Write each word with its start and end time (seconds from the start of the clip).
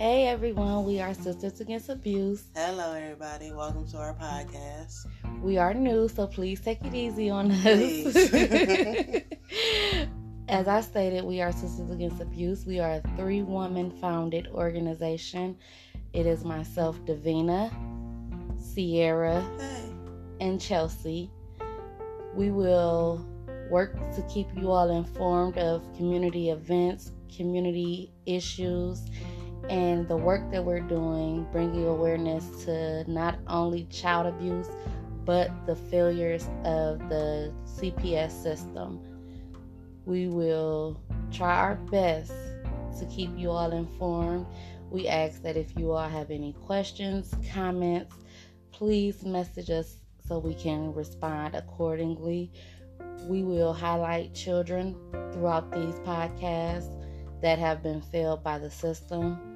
Hey 0.00 0.28
everyone, 0.28 0.86
we 0.86 0.98
are 1.02 1.12
Sisters 1.12 1.60
Against 1.60 1.90
Abuse. 1.90 2.44
Hello 2.56 2.94
everybody, 2.94 3.52
welcome 3.52 3.86
to 3.88 3.98
our 3.98 4.14
podcast. 4.14 5.06
We 5.42 5.58
are 5.58 5.74
new, 5.74 6.08
so 6.08 6.26
please 6.26 6.58
take 6.62 6.82
it 6.82 6.94
easy 6.94 7.28
on 7.28 7.50
us. 7.50 8.16
As 10.48 10.68
I 10.68 10.80
stated, 10.80 11.22
we 11.24 11.42
are 11.42 11.52
Sisters 11.52 11.90
Against 11.90 12.22
Abuse. 12.22 12.64
We 12.64 12.80
are 12.80 12.92
a 12.92 13.02
three 13.18 13.42
woman 13.42 13.90
founded 13.90 14.46
organization. 14.48 15.54
It 16.14 16.24
is 16.24 16.46
myself, 16.46 16.98
Davina, 17.04 17.70
Sierra, 18.58 19.42
Hey. 19.58 19.92
and 20.40 20.58
Chelsea. 20.58 21.30
We 22.34 22.50
will 22.50 23.22
work 23.68 23.96
to 24.14 24.22
keep 24.32 24.46
you 24.56 24.70
all 24.70 24.88
informed 24.88 25.58
of 25.58 25.82
community 25.94 26.48
events, 26.48 27.12
community 27.36 28.14
issues, 28.24 29.02
and 29.70 30.08
the 30.08 30.16
work 30.16 30.50
that 30.50 30.64
we're 30.64 30.80
doing, 30.80 31.46
bringing 31.52 31.86
awareness 31.86 32.64
to 32.64 33.08
not 33.08 33.38
only 33.46 33.84
child 33.84 34.26
abuse, 34.26 34.66
but 35.24 35.48
the 35.64 35.76
failures 35.76 36.48
of 36.64 36.98
the 37.08 37.54
CPS 37.64 38.32
system. 38.32 39.00
We 40.06 40.26
will 40.26 41.00
try 41.30 41.54
our 41.54 41.76
best 41.76 42.32
to 42.98 43.06
keep 43.06 43.30
you 43.36 43.50
all 43.50 43.70
informed. 43.70 44.46
We 44.90 45.06
ask 45.06 45.40
that 45.42 45.56
if 45.56 45.78
you 45.78 45.92
all 45.92 46.08
have 46.08 46.32
any 46.32 46.52
questions, 46.64 47.32
comments, 47.52 48.16
please 48.72 49.22
message 49.22 49.70
us 49.70 49.98
so 50.26 50.40
we 50.40 50.54
can 50.54 50.92
respond 50.94 51.54
accordingly. 51.54 52.50
We 53.28 53.44
will 53.44 53.72
highlight 53.72 54.34
children 54.34 54.96
throughout 55.32 55.70
these 55.70 55.94
podcasts 56.00 56.90
that 57.40 57.60
have 57.60 57.84
been 57.84 58.02
failed 58.02 58.42
by 58.42 58.58
the 58.58 58.70
system, 58.70 59.49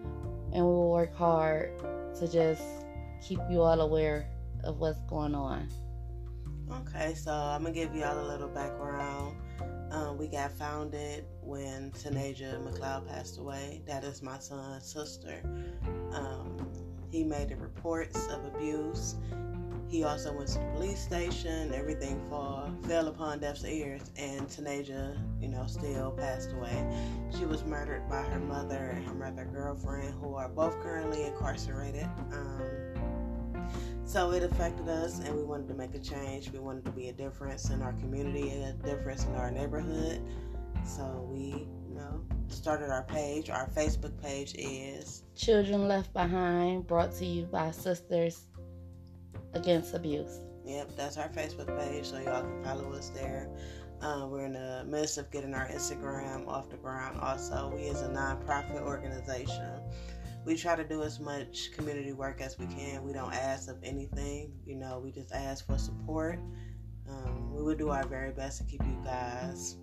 and 0.55 0.65
we 0.65 0.71
will 0.71 0.91
work 0.91 1.15
hard 1.15 1.71
to 2.21 2.29
just 2.29 2.63
keep 3.21 3.41
you 3.51 3.61
all 3.61 3.81
aware 3.81 4.27
of 4.63 4.79
what's 4.79 5.01
going 5.11 5.35
on. 5.35 5.69
Okay, 6.71 7.15
so 7.15 7.33
I'm 7.33 7.63
gonna 7.63 7.75
give 7.75 7.95
y'all 7.95 8.19
a 8.19 8.27
little 8.27 8.49
background. 8.49 9.37
Um, 9.91 10.17
we 10.17 10.29
got 10.29 10.51
founded 10.53 11.25
when 11.43 11.91
Tanaja 11.93 12.59
McLeod 12.65 13.07
passed 13.07 13.39
away. 13.39 13.83
That 13.87 14.03
is 14.03 14.23
my 14.23 14.39
son's 14.39 14.85
sister. 14.85 15.43
Um, 16.13 16.69
he 17.11 17.23
made 17.23 17.51
the 17.51 17.57
reports 17.57 18.27
of 18.29 18.45
abuse. 18.47 19.17
He 19.95 20.03
also 20.03 20.33
went 20.33 20.49
to 20.49 20.59
the 20.59 20.65
police 20.75 20.99
station. 20.99 21.73
Everything 21.73 22.21
fall, 22.29 22.69
fell 22.83 23.07
upon 23.07 23.39
deaf 23.39 23.65
ears, 23.65 24.03
and 24.17 24.41
Tanaja, 24.49 25.17
you 25.41 25.47
know, 25.47 25.67
still 25.69 26.11
passed 26.11 26.51
away. 26.51 26.85
She 27.39 27.45
was 27.45 27.65
murdered 27.65 28.09
by 28.09 28.23
her 28.23 28.41
mother 28.41 28.91
and 28.97 29.07
her 29.07 29.15
mother 29.15 29.45
girlfriend, 29.45 30.13
who 30.21 30.35
are 30.35 30.49
both 30.49 30.81
currently 30.83 31.23
incarcerated. 31.23 32.09
Um, 32.33 33.71
so 34.05 34.33
it 34.33 34.43
affected 34.43 34.89
us, 34.89 35.21
and 35.21 35.37
we 35.37 35.45
wanted 35.45 35.69
to 35.69 35.75
make 35.75 35.95
a 35.95 36.01
change. 36.01 36.51
We 36.51 36.59
wanted 36.59 36.87
to 36.87 36.91
be 36.91 37.11
a 37.11 37.13
difference 37.13 37.71
in 37.71 37.81
our 37.81 37.93
community 37.93 38.51
and 38.51 38.65
a 38.65 38.73
difference 38.85 39.27
in 39.27 39.37
our 39.37 39.53
neighborhood. 39.53 40.21
So 40.85 41.25
we, 41.31 41.69
you 41.89 41.95
know, 41.95 42.21
started 42.49 42.91
our 42.91 43.05
page. 43.05 43.49
Our 43.49 43.69
Facebook 43.69 44.21
page 44.21 44.57
is 44.59 45.23
Children 45.37 45.87
Left 45.87 46.13
Behind, 46.13 46.85
brought 46.85 47.15
to 47.19 47.25
you 47.25 47.45
by 47.45 47.71
Sisters 47.71 48.49
Against 49.55 49.95
Abuse. 49.95 50.41
Yep, 50.65 50.97
that's 50.97 51.17
our 51.17 51.29
Facebook 51.29 51.79
page, 51.79 52.07
so 52.07 52.19
y'all 52.19 52.43
can 52.43 52.65
follow 52.65 52.93
us 52.93 53.11
there. 53.11 53.49
Uh, 54.01 54.27
we're 54.29 54.47
in 54.47 54.55
the 54.55 54.85
midst 54.87 55.19
of 55.19 55.31
getting 55.31 55.55
our 55.55 55.67
Instagram 55.69 56.47
off 56.49 56.69
the 56.69 56.77
ground. 56.77 57.19
Also, 57.21 57.73
we 57.75 57.83
is 57.83 58.03
a 58.03 58.09
nonprofit 58.09 58.83
organization. 58.83 59.81
We 60.45 60.57
try 60.57 60.77
to 60.77 60.85
do 60.85 61.03
as 61.03 61.21
much 61.21 61.71
community 61.73 62.13
work 62.13 62.41
as 62.41 62.59
we 62.59 62.67
can. 62.67 63.03
We 63.03 63.13
don't 63.13 63.33
ask 63.33 63.71
of 63.71 63.77
anything, 63.83 64.53
you 64.67 64.75
know. 64.75 65.01
We 65.03 65.11
just 65.11 65.33
ask 65.33 65.67
for 65.67 65.79
support. 65.79 66.39
Um, 67.09 67.55
we 67.55 67.63
will 67.63 67.77
do 67.77 67.91
our 67.91 68.07
very 68.07 68.33
best 68.33 68.59
to 68.59 68.65
keep 68.65 68.83
you 68.83 68.99
guys 69.05 69.77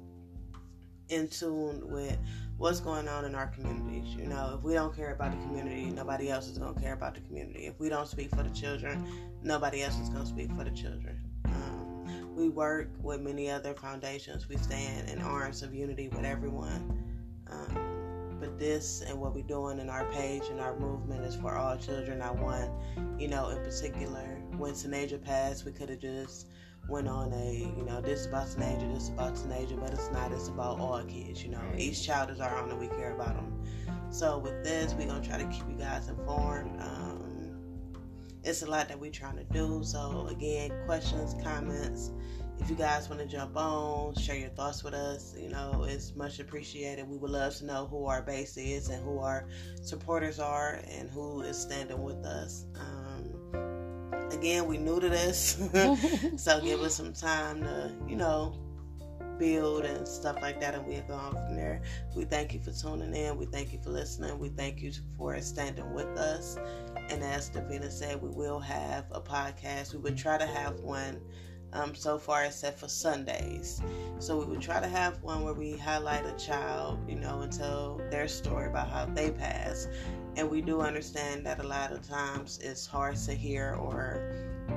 in 1.11 1.27
tune 1.27 1.81
with 1.89 2.17
what's 2.57 2.79
going 2.79 3.07
on 3.07 3.25
in 3.25 3.35
our 3.35 3.47
communities. 3.47 4.15
You 4.15 4.27
know, 4.27 4.55
if 4.57 4.63
we 4.63 4.73
don't 4.73 4.95
care 4.95 5.13
about 5.13 5.31
the 5.31 5.37
community, 5.45 5.85
nobody 5.85 6.29
else 6.29 6.47
is 6.47 6.57
going 6.57 6.73
to 6.73 6.81
care 6.81 6.93
about 6.93 7.15
the 7.15 7.21
community. 7.21 7.65
If 7.65 7.79
we 7.79 7.89
don't 7.89 8.07
speak 8.07 8.29
for 8.29 8.43
the 8.43 8.49
children, 8.49 9.05
nobody 9.43 9.83
else 9.83 9.99
is 9.99 10.09
going 10.09 10.23
to 10.23 10.29
speak 10.29 10.51
for 10.53 10.63
the 10.63 10.71
children. 10.71 11.19
Um, 11.45 12.35
we 12.35 12.49
work 12.49 12.89
with 13.01 13.21
many 13.21 13.49
other 13.49 13.73
foundations. 13.73 14.47
We 14.47 14.57
stand 14.57 15.09
in 15.09 15.21
arms 15.21 15.63
of 15.63 15.73
unity 15.73 16.07
with 16.07 16.23
everyone. 16.23 17.03
Um, 17.49 18.37
but 18.39 18.57
this 18.57 19.01
and 19.01 19.19
what 19.19 19.35
we're 19.35 19.43
doing 19.43 19.79
in 19.79 19.89
our 19.89 20.05
page 20.05 20.43
and 20.49 20.59
our 20.59 20.77
movement 20.79 21.25
is 21.25 21.35
for 21.35 21.55
all 21.55 21.77
children, 21.77 22.21
I 22.21 22.31
want, 22.31 22.71
you 23.19 23.27
know, 23.27 23.49
in 23.49 23.57
particular. 23.57 24.41
When 24.57 24.73
Tanaja 24.73 25.23
passed, 25.23 25.65
we 25.65 25.71
could 25.71 25.89
have 25.89 25.99
just 25.99 26.47
went 26.91 27.07
on 27.07 27.31
a, 27.33 27.53
you 27.77 27.85
know, 27.85 28.01
this 28.01 28.21
is 28.21 28.25
about 28.27 28.47
Tanaja, 28.47 28.93
this 28.93 29.03
is 29.03 29.09
about 29.09 29.35
Tanaja, 29.35 29.79
but 29.79 29.93
it's 29.93 30.11
not. 30.11 30.31
It's 30.31 30.49
about 30.49 30.79
all 30.79 31.01
kids, 31.03 31.43
you 31.43 31.49
know. 31.49 31.61
Each 31.77 32.05
child 32.05 32.29
is 32.29 32.39
our 32.41 32.55
own 32.57 32.69
and 32.69 32.79
we 32.79 32.87
care 32.87 33.13
about 33.13 33.35
them. 33.35 33.63
So 34.11 34.37
with 34.37 34.63
this, 34.63 34.93
we're 34.93 35.07
going 35.07 35.21
to 35.21 35.27
try 35.27 35.37
to 35.37 35.45
keep 35.45 35.63
you 35.69 35.77
guys 35.77 36.09
informed. 36.09 36.81
Um, 36.81 37.11
it's 38.43 38.61
a 38.61 38.69
lot 38.69 38.89
that 38.89 38.99
we're 38.99 39.11
trying 39.11 39.37
to 39.37 39.45
do. 39.45 39.81
So 39.83 40.27
again, 40.29 40.71
questions, 40.85 41.33
comments, 41.41 42.11
if 42.59 42.69
you 42.69 42.75
guys 42.75 43.09
want 43.09 43.21
to 43.21 43.27
jump 43.27 43.55
on, 43.55 44.13
share 44.15 44.35
your 44.35 44.49
thoughts 44.49 44.83
with 44.83 44.93
us, 44.93 45.33
you 45.39 45.49
know, 45.49 45.85
it's 45.87 46.15
much 46.15 46.39
appreciated. 46.39 47.07
We 47.07 47.17
would 47.17 47.31
love 47.31 47.55
to 47.55 47.65
know 47.65 47.87
who 47.87 48.05
our 48.05 48.21
base 48.21 48.57
is 48.57 48.89
and 48.89 49.03
who 49.03 49.19
our 49.19 49.47
supporters 49.81 50.39
are 50.39 50.81
and 50.87 51.09
who 51.09 51.41
is 51.41 51.57
standing 51.57 52.03
with 52.03 52.23
us. 52.25 52.65
Um, 52.79 53.00
again, 54.31 54.65
we 54.67 54.77
new 54.77 54.99
to 54.99 55.09
this, 55.09 55.57
so 56.37 56.61
give 56.61 56.81
us 56.81 56.95
some 56.95 57.13
time 57.13 57.61
to, 57.61 57.91
you 58.07 58.15
know, 58.15 58.55
build 59.37 59.85
and 59.85 60.07
stuff 60.07 60.37
like 60.41 60.59
that, 60.61 60.75
and 60.75 60.85
we'll 60.85 61.01
go 61.03 61.15
on 61.15 61.33
from 61.33 61.55
there. 61.55 61.81
We 62.15 62.25
thank 62.25 62.53
you 62.53 62.61
for 62.61 62.71
tuning 62.71 63.15
in. 63.15 63.37
We 63.37 63.45
thank 63.47 63.73
you 63.73 63.79
for 63.83 63.89
listening. 63.89 64.37
We 64.37 64.49
thank 64.49 64.81
you 64.81 64.91
for 65.17 65.39
standing 65.41 65.93
with 65.93 66.07
us. 66.17 66.57
And 67.09 67.23
as 67.23 67.49
Davina 67.49 67.91
said, 67.91 68.21
we 68.21 68.29
will 68.29 68.59
have 68.59 69.05
a 69.11 69.19
podcast. 69.19 69.93
We 69.93 69.99
would 69.99 70.17
try 70.17 70.37
to 70.37 70.45
have 70.45 70.79
one 70.81 71.19
um, 71.73 71.95
so 71.95 72.17
far 72.17 72.43
except 72.43 72.79
for 72.79 72.87
Sundays. 72.87 73.81
So 74.19 74.37
we 74.37 74.45
would 74.45 74.61
try 74.61 74.79
to 74.79 74.87
have 74.87 75.21
one 75.23 75.43
where 75.43 75.53
we 75.53 75.73
highlight 75.77 76.25
a 76.25 76.33
child, 76.33 76.99
you 77.09 77.15
know, 77.15 77.41
and 77.41 77.51
tell 77.51 77.99
their 78.09 78.27
story 78.27 78.67
about 78.67 78.89
how 78.89 79.05
they 79.05 79.31
passed. 79.31 79.89
And 80.37 80.49
we 80.49 80.61
do 80.61 80.81
understand 80.81 81.45
that 81.45 81.59
a 81.59 81.67
lot 81.67 81.91
of 81.91 82.07
times 82.07 82.59
it's 82.61 82.85
hard 82.85 83.17
to 83.17 83.33
hear 83.33 83.75
or 83.75 84.33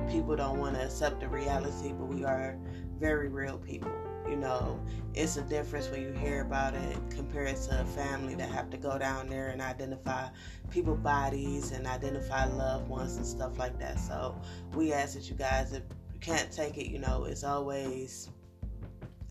people 0.09 0.35
don't 0.35 0.59
want 0.59 0.75
to 0.75 0.83
accept 0.83 1.21
the 1.21 1.29
reality, 1.29 1.93
but 1.93 2.07
we 2.07 2.25
are 2.25 2.57
very 2.99 3.29
real 3.29 3.57
people. 3.57 3.91
You 4.27 4.35
know, 4.35 4.79
it's 5.13 5.37
a 5.37 5.43
difference 5.43 5.89
when 5.89 6.01
you 6.01 6.11
hear 6.11 6.41
about 6.41 6.73
it 6.73 6.97
compared 7.09 7.55
to 7.55 7.81
a 7.81 7.85
family 7.85 8.35
that 8.35 8.49
have 8.49 8.69
to 8.71 8.77
go 8.77 8.97
down 8.97 9.29
there 9.29 9.49
and 9.49 9.61
identify 9.61 10.27
people 10.71 10.95
bodies 10.95 11.71
and 11.71 11.85
identify 11.85 12.45
loved 12.45 12.89
ones 12.89 13.17
and 13.17 13.25
stuff 13.25 13.57
like 13.59 13.79
that. 13.79 13.99
So 13.99 14.35
we 14.73 14.91
ask 14.93 15.13
that 15.13 15.29
you 15.29 15.35
guys, 15.35 15.73
if 15.73 15.83
you 16.13 16.19
can't 16.19 16.51
take 16.51 16.77
it, 16.77 16.87
you 16.87 16.99
know, 16.99 17.25
it's 17.25 17.43
always 17.43 18.29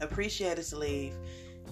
appreciated 0.00 0.64
to 0.66 0.78
leave. 0.78 1.14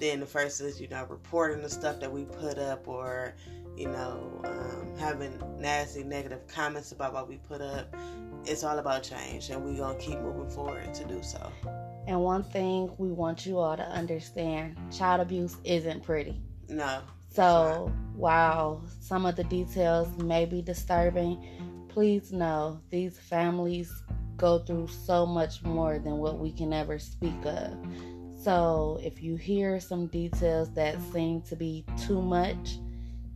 Then 0.01 0.21
the 0.21 0.27
first 0.27 0.61
is, 0.61 0.81
you 0.81 0.89
know, 0.89 1.07
reporting 1.09 1.62
the 1.62 1.71
stuff 1.71 2.01
that 2.01 2.11
we 2.11 2.25
put 2.25 2.59
up 2.59 2.89
or, 2.89 3.35
you 3.77 3.88
know, 3.88 4.41
um, 4.44 4.97
having 4.99 5.41
nasty 5.59 6.05
negative 6.05 6.47
comments 6.47 6.93
about 6.93 7.12
what 7.12 7.28
we 7.28 7.37
put 7.38 7.60
up. 7.60 7.94
It's 8.44 8.65
all 8.65 8.78
about 8.78 9.03
change, 9.03 9.50
and 9.50 9.65
we're 9.65 9.77
going 9.77 9.99
to 9.99 10.05
keep 10.05 10.21
moving 10.21 10.50
forward 10.50 10.93
to 10.94 11.05
do 11.05 11.22
so. 11.22 11.50
And 12.06 12.21
one 12.21 12.43
thing 12.43 12.91
we 12.99 13.12
want 13.12 13.47
you 13.47 13.59
all 13.59 13.77
to 13.77 13.84
understand 13.84 14.77
child 14.91 15.20
abuse 15.20 15.56
isn't 15.64 16.02
pretty. 16.02 16.41
No. 16.69 17.02
So, 17.31 17.93
while 18.14 18.85
some 19.00 19.25
of 19.25 19.37
the 19.37 19.44
details 19.44 20.08
may 20.19 20.44
be 20.44 20.61
disturbing, 20.61 21.87
please 21.88 22.32
know 22.32 22.81
these 22.91 23.19
families 23.19 23.91
go 24.37 24.58
through 24.58 24.88
so 24.88 25.25
much 25.25 25.62
more 25.62 25.99
than 25.99 26.19
what 26.19 26.38
we 26.38 26.52
can 26.52 26.73
ever 26.73 26.99
speak 26.99 27.44
of. 27.44 27.75
So, 28.43 28.99
if 29.02 29.23
you 29.23 29.37
hear 29.37 29.79
some 29.79 30.08
details 30.08 30.75
that 30.75 30.97
seem 31.12 31.43
to 31.43 31.55
be 31.55 31.85
too 31.97 32.20
much, 32.20 32.79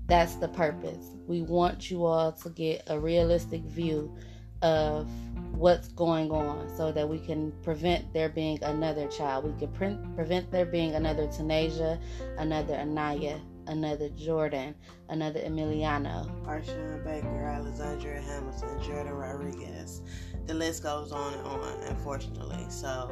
that's 0.06 0.36
the 0.36 0.48
purpose. 0.48 1.16
We 1.26 1.42
want 1.42 1.90
you 1.90 2.04
all 2.04 2.32
to 2.32 2.50
get 2.50 2.82
a 2.86 2.98
realistic 2.98 3.62
view 3.62 4.16
of 4.62 5.08
what's 5.52 5.88
going 5.88 6.30
on 6.30 6.68
so 6.76 6.92
that 6.92 7.08
we 7.08 7.18
can 7.18 7.52
prevent 7.62 8.12
there 8.12 8.28
being 8.28 8.62
another 8.62 9.06
child. 9.08 9.44
We 9.44 9.58
can 9.58 9.72
pre- 9.72 9.98
prevent 10.14 10.50
there 10.50 10.66
being 10.66 10.94
another 10.94 11.26
Tanaja, 11.26 11.98
another 12.38 12.74
Anaya, 12.74 13.40
another 13.66 14.08
Jordan, 14.10 14.74
another 15.08 15.40
Emiliano. 15.40 16.30
Arshawn 16.44 17.04
Baker, 17.04 17.44
Alexandria 17.44 18.20
Hamilton, 18.20 18.82
Jordan 18.82 19.14
Rodriguez. 19.14 20.02
The 20.46 20.54
list 20.54 20.82
goes 20.82 21.10
on 21.10 21.34
and 21.34 21.46
on, 21.46 21.82
unfortunately. 21.88 22.64
So 22.68 23.10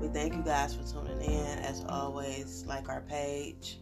we 0.00 0.08
thank 0.08 0.34
you 0.34 0.42
guys 0.42 0.74
for 0.74 0.84
tuning 0.84 1.20
in. 1.20 1.58
As 1.58 1.84
always, 1.88 2.64
like 2.66 2.88
our 2.88 3.02
page. 3.02 3.78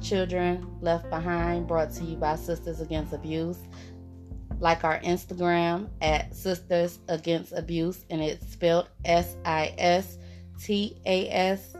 Children 0.00 0.66
Left 0.80 1.08
Behind, 1.10 1.66
brought 1.66 1.92
to 1.92 2.04
you 2.04 2.16
by 2.16 2.36
Sisters 2.36 2.80
Against 2.80 3.12
Abuse. 3.12 3.58
Like 4.58 4.84
our 4.84 4.98
Instagram 5.00 5.88
at 6.00 6.34
Sisters 6.34 6.98
Against 7.08 7.52
Abuse, 7.52 8.04
and 8.08 8.22
it's 8.22 8.46
spelled 8.52 8.88
S 9.04 9.36
I 9.44 9.74
S 9.76 10.18
T 10.58 10.96
A 11.04 11.28
S 11.28 11.76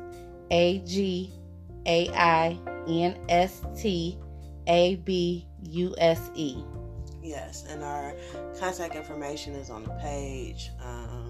A 0.50 0.78
G 0.80 1.32
A 1.86 2.08
I 2.10 2.58
N 2.86 3.18
S 3.28 3.62
T 3.76 4.18
A 4.66 4.96
B 4.96 5.46
U 5.62 5.94
S 5.98 6.30
E. 6.34 6.62
Yes, 7.22 7.64
and 7.68 7.82
our 7.82 8.14
contact 8.58 8.94
information 8.94 9.54
is 9.54 9.70
on 9.70 9.82
the 9.82 9.90
page. 9.94 10.70
Um, 10.80 11.25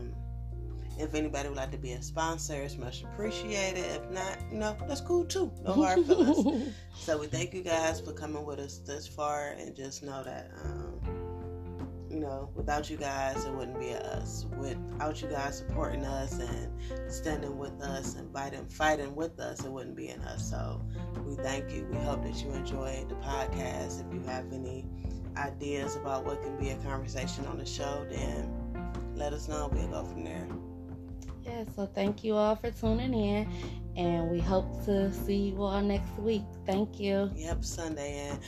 if 0.99 1.15
anybody 1.15 1.49
would 1.49 1.57
like 1.57 1.71
to 1.73 1.79
be 1.79 1.93
a 1.93 2.03
sponsor, 2.03 2.55
it's 2.55 2.77
much 2.77 3.03
appreciated. 3.03 3.85
If 3.85 4.11
not, 4.11 4.39
you 4.51 4.59
know, 4.59 4.77
that's 4.89 5.01
cool 5.01 5.25
too. 5.25 5.53
No 5.65 5.73
hard 5.85 6.05
feelings. 6.07 6.75
so 6.97 7.19
we 7.19 7.27
thank 7.27 7.53
you 7.53 7.63
guys 7.63 8.01
for 8.01 8.13
coming 8.13 8.45
with 8.45 8.59
us 8.59 8.79
this 8.79 9.07
far, 9.07 9.55
and 9.59 9.75
just 9.75 10.03
know 10.03 10.23
that, 10.25 10.51
um, 10.65 11.01
you 12.11 12.21
know, 12.21 12.49
without 12.55 12.89
you 12.89 12.97
guys, 12.97 13.45
it 13.45 13.53
wouldn't 13.53 13.79
be 13.79 13.95
us. 13.95 14.47
Without 14.57 15.21
you 15.21 15.29
guys 15.29 15.59
supporting 15.59 16.05
us 16.05 16.39
and 16.39 17.13
standing 17.13 17.59
with 17.59 17.79
us 17.83 18.15
and 18.15 18.33
fighting, 18.33 18.67
fighting 18.67 19.15
with 19.15 19.39
us, 19.39 19.65
it 19.65 19.71
wouldn't 19.71 19.97
be 19.97 20.09
in 20.09 20.21
us. 20.23 20.49
So 20.49 20.81
we 21.27 21.35
thank 21.37 21.71
you. 21.73 21.87
We 21.91 21.99
hope 21.99 22.23
that 22.23 22.43
you 22.43 22.51
enjoyed 22.53 23.11
the 23.11 23.17
podcast. 23.17 24.07
If 24.07 24.15
you 24.15 24.21
have 24.27 24.51
any 24.53 24.87
ideas 25.37 25.97
about 25.97 26.25
what 26.25 26.43
can 26.43 26.57
be 26.59 26.71
a 26.71 26.77
conversation 26.77 27.45
on 27.47 27.59
the 27.59 27.67
show, 27.67 28.07
then 28.09 28.51
let 29.15 29.35
us 29.35 29.49
know. 29.49 29.69
We'll 29.71 29.89
go 29.89 30.05
from 30.05 30.25
there. 30.25 30.47
Yeah, 31.47 31.65
so 31.75 31.87
thank 31.87 32.25
you 32.25 32.35
all 32.35 32.57
for 32.57 32.71
tuning 32.71 33.15
in, 33.15 33.49
and 33.97 34.31
we 34.31 34.41
hope 34.41 34.85
to 34.87 35.13
see 35.13 35.51
you 35.51 35.63
all 35.63 35.81
next 35.81 36.19
week. 36.19 36.43
Thank 36.67 36.99
you. 36.99 37.31
Yep, 37.37 37.65
Sunday. 37.65 38.29
And 38.29 38.41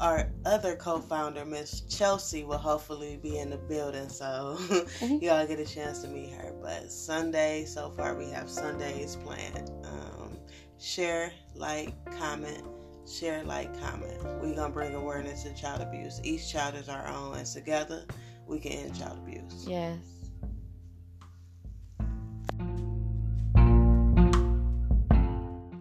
our 0.00 0.30
other 0.46 0.74
co 0.74 1.00
founder, 1.00 1.44
Miss 1.44 1.82
Chelsea, 1.82 2.44
will 2.44 2.58
hopefully 2.58 3.18
be 3.22 3.38
in 3.38 3.50
the 3.50 3.58
building, 3.58 4.08
so 4.08 4.56
mm-hmm. 4.58 5.16
y'all 5.22 5.46
get 5.46 5.60
a 5.60 5.66
chance 5.66 6.00
to 6.02 6.08
meet 6.08 6.32
her. 6.32 6.54
But 6.62 6.90
Sunday, 6.90 7.66
so 7.66 7.90
far, 7.90 8.16
we 8.16 8.30
have 8.30 8.48
Sundays 8.48 9.16
planned. 9.16 9.70
Um, 9.84 10.38
share, 10.78 11.32
like, 11.54 11.94
comment 12.18 12.64
share, 13.06 13.44
like, 13.44 13.78
comment. 13.80 14.22
We're 14.24 14.54
going 14.54 14.56
to 14.56 14.68
bring 14.68 14.94
awareness 14.94 15.44
to 15.44 15.54
child 15.54 15.80
abuse. 15.80 16.20
Each 16.24 16.50
child 16.50 16.74
is 16.74 16.88
our 16.88 17.06
own, 17.06 17.36
and 17.36 17.46
together 17.46 18.04
we 18.46 18.58
can 18.58 18.72
end 18.72 18.98
child 18.98 19.18
abuse. 19.18 19.66
Yes. 19.66 19.98